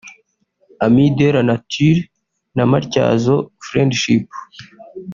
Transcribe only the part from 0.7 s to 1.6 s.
Amis de la